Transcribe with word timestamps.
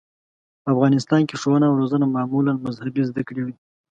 په 0.63 0.67
افغانستان 0.73 1.21
کې 1.27 1.39
ښوونه 1.41 1.65
او 1.67 1.77
روزنه 1.81 2.05
معمولاً 2.15 2.53
مذهبي 2.65 3.03
زده 3.09 3.21
کړې 3.27 3.41
وې. 3.43 3.55